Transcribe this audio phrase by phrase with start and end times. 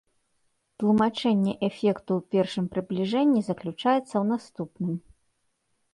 [0.83, 4.93] Тлумачэнне эфекту ў першым прыбліжэнні заключаецца ў наступным.